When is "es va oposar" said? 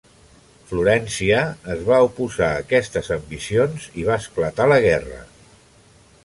1.73-2.47